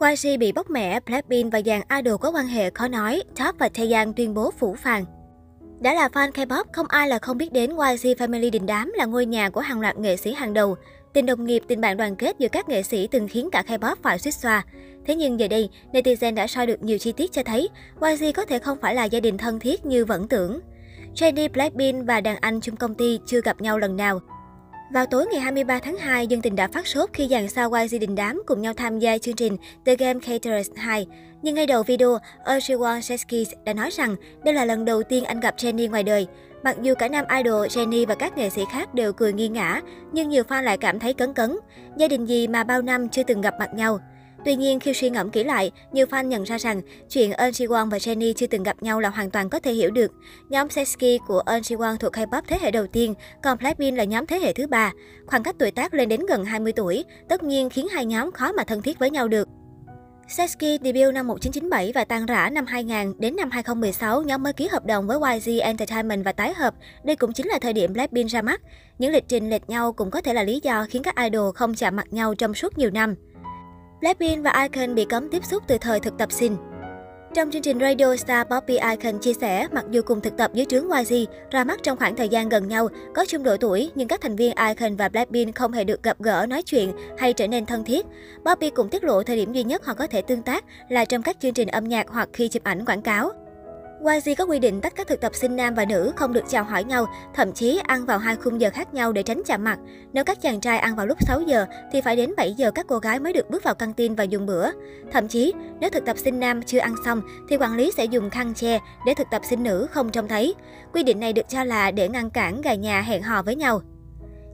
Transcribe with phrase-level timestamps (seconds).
[0.00, 3.68] YG bị bóc mẻ, Blackpink và dàn idol có quan hệ khó nói, Top và
[3.68, 5.04] Taeyang tuyên bố phủ phàng.
[5.80, 9.04] Đã là fan K-pop, không ai là không biết đến YG Family đình đám là
[9.04, 10.76] ngôi nhà của hàng loạt nghệ sĩ hàng đầu.
[11.12, 13.96] Tình đồng nghiệp, tình bạn đoàn kết giữa các nghệ sĩ từng khiến cả K-pop
[14.02, 14.64] phải suýt xoa.
[15.06, 17.68] Thế nhưng giờ đây, netizen đã soi được nhiều chi tiết cho thấy
[18.00, 20.60] YG có thể không phải là gia đình thân thiết như vẫn tưởng.
[21.14, 24.20] Jennie, Blackpink và đàn anh chung công ty chưa gặp nhau lần nào.
[24.90, 27.98] Vào tối ngày 23 tháng 2, dân tình đã phát sốt khi dàn sao YG
[28.00, 31.06] đình đám cùng nhau tham gia chương trình The Game Caterers 2.
[31.42, 35.40] Nhưng ngay đầu video, Ershiwan Seskis đã nói rằng đây là lần đầu tiên anh
[35.40, 36.26] gặp Jennie ngoài đời.
[36.62, 39.80] Mặc dù cả nam idol, Jennie và các nghệ sĩ khác đều cười nghi ngã,
[40.12, 41.56] nhưng nhiều fan lại cảm thấy cấn cấn.
[41.96, 43.98] Gia đình gì mà bao năm chưa từng gặp mặt nhau?
[44.44, 47.66] Tuy nhiên, khi suy ngẫm kỹ lại, nhiều fan nhận ra rằng chuyện Eun Ji
[47.66, 50.12] Won và Jennie chưa từng gặp nhau là hoàn toàn có thể hiểu được.
[50.48, 54.04] Nhóm Sesky của Eun Ji Won thuộc K-pop thế hệ đầu tiên, còn Blackpink là
[54.04, 54.92] nhóm thế hệ thứ ba.
[55.26, 58.52] Khoảng cách tuổi tác lên đến gần 20 tuổi, tất nhiên khiến hai nhóm khó
[58.52, 59.48] mà thân thiết với nhau được.
[60.28, 64.68] Sesky debut năm 1997 và tan rã năm 2000 đến năm 2016, nhóm mới ký
[64.68, 66.74] hợp đồng với YG Entertainment và tái hợp.
[67.04, 68.60] Đây cũng chính là thời điểm Blackpink ra mắt.
[68.98, 71.74] Những lịch trình lệch nhau cũng có thể là lý do khiến các idol không
[71.74, 73.14] chạm mặt nhau trong suốt nhiều năm.
[74.00, 76.56] Blackpink và Icon bị cấm tiếp xúc từ thời thực tập sinh.
[77.34, 80.66] Trong chương trình Radio Star, Poppy Icon chia sẻ, mặc dù cùng thực tập dưới
[80.66, 81.14] trướng YG,
[81.50, 84.36] ra mắt trong khoảng thời gian gần nhau, có chung độ tuổi, nhưng các thành
[84.36, 87.84] viên Icon và Blackpink không hề được gặp gỡ, nói chuyện hay trở nên thân
[87.84, 88.06] thiết.
[88.44, 91.22] Poppy cũng tiết lộ thời điểm duy nhất họ có thể tương tác là trong
[91.22, 93.30] các chương trình âm nhạc hoặc khi chụp ảnh quảng cáo.
[94.00, 96.64] YG có quy định tách các thực tập sinh nam và nữ không được chào
[96.64, 99.78] hỏi nhau, thậm chí ăn vào hai khung giờ khác nhau để tránh chạm mặt.
[100.12, 102.86] Nếu các chàng trai ăn vào lúc 6 giờ thì phải đến 7 giờ các
[102.88, 104.70] cô gái mới được bước vào căng tin và dùng bữa.
[105.12, 108.30] Thậm chí, nếu thực tập sinh nam chưa ăn xong thì quản lý sẽ dùng
[108.30, 110.54] khăn che để thực tập sinh nữ không trông thấy.
[110.92, 113.82] Quy định này được cho là để ngăn cản gà nhà hẹn hò với nhau.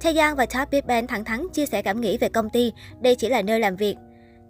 [0.00, 3.14] Taeyang và Top Big Bang thẳng thắn chia sẻ cảm nghĩ về công ty, đây
[3.14, 3.96] chỉ là nơi làm việc.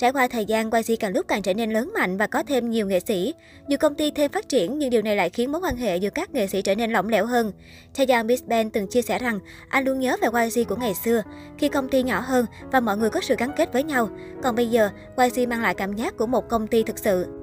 [0.02, 2.70] Trải qua thời gian, YG càng lúc càng trở nên lớn mạnh và có thêm
[2.70, 3.34] nhiều nghệ sĩ.
[3.68, 6.10] Dù công ty thêm phát triển, nhưng điều này lại khiến mối quan hệ giữa
[6.10, 7.52] các nghệ sĩ trở nên lỏng lẻo hơn.
[7.96, 11.22] Taeyang Miss Ben từng chia sẻ rằng anh luôn nhớ về YG của ngày xưa,
[11.58, 14.08] khi công ty nhỏ hơn và mọi người có sự gắn kết với nhau.
[14.42, 17.41] Còn bây giờ, YG mang lại cảm giác của một công ty thực sự.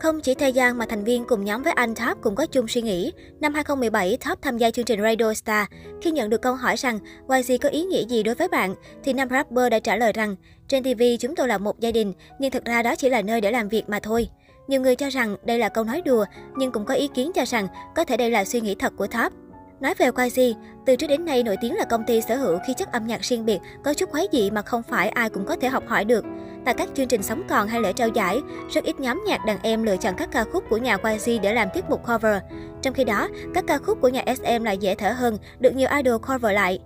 [0.00, 2.82] Không chỉ Taeyang mà thành viên cùng nhóm với anh Top cũng có chung suy
[2.82, 3.12] nghĩ.
[3.40, 5.66] Năm 2017, Top tham gia chương trình Radio Star.
[6.02, 8.74] Khi nhận được câu hỏi rằng YG có ý nghĩa gì đối với bạn,
[9.04, 10.36] thì nam rapper đã trả lời rằng
[10.68, 13.40] trên TV chúng tôi là một gia đình, nhưng thực ra đó chỉ là nơi
[13.40, 14.28] để làm việc mà thôi.
[14.68, 16.24] Nhiều người cho rằng đây là câu nói đùa,
[16.56, 19.06] nhưng cũng có ý kiến cho rằng có thể đây là suy nghĩ thật của
[19.06, 19.32] Top.
[19.80, 20.40] Nói về YG,
[20.86, 23.20] từ trước đến nay nổi tiếng là công ty sở hữu khi chất âm nhạc
[23.22, 26.04] riêng biệt, có chút quái dị mà không phải ai cũng có thể học hỏi
[26.04, 26.24] được.
[26.64, 28.40] Tại các chương trình sống còn hay lễ trao giải,
[28.70, 31.54] rất ít nhóm nhạc đàn em lựa chọn các ca khúc của nhà YG để
[31.54, 32.42] làm tiết mục cover.
[32.82, 35.88] Trong khi đó, các ca khúc của nhà SM lại dễ thở hơn, được nhiều
[35.96, 36.78] idol cover lại.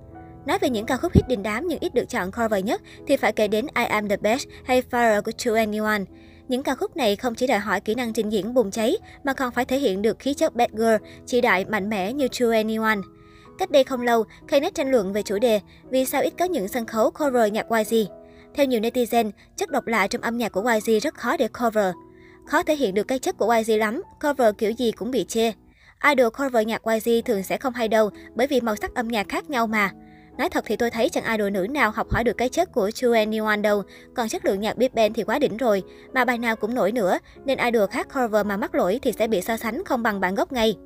[0.46, 3.16] Nói về những ca khúc hit đình đám nhưng ít được chọn cover nhất thì
[3.16, 6.04] phải kể đến I Am The Best hay Fire của 2NE1.
[6.48, 9.32] Những ca khúc này không chỉ đòi hỏi kỹ năng trình diễn bùng cháy mà
[9.32, 10.94] còn phải thể hiện được khí chất bad girl,
[11.26, 13.02] chỉ đại mạnh mẽ như 2NE1.
[13.58, 15.60] Cách đây không lâu, Knet tranh luận về chủ đề
[15.90, 18.23] vì sao ít có những sân khấu cover nhạc YG.
[18.54, 21.94] Theo nhiều netizen, chất độc lạ trong âm nhạc của YG rất khó để cover.
[22.46, 25.52] Khó thể hiện được cái chất của YG lắm, cover kiểu gì cũng bị chê.
[26.08, 29.28] Idol cover nhạc YG thường sẽ không hay đâu bởi vì màu sắc âm nhạc
[29.28, 29.90] khác nhau mà.
[30.38, 32.88] Nói thật thì tôi thấy chẳng idol nữ nào học hỏi được cái chất của
[32.88, 33.82] 2NE1 đâu,
[34.14, 35.82] còn chất lượng nhạc Big Bang thì quá đỉnh rồi,
[36.12, 39.26] mà bài nào cũng nổi nữa, nên idol khác cover mà mắc lỗi thì sẽ
[39.26, 40.76] bị so sánh không bằng bản gốc ngay.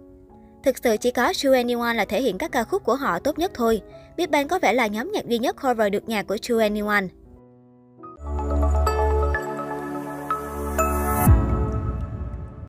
[0.64, 3.50] Thực sự chỉ có 2NE1 là thể hiện các ca khúc của họ tốt nhất
[3.54, 3.80] thôi.
[4.16, 7.08] Big Bang có vẻ là nhóm nhạc duy nhất cover được nhạc của 2NE1.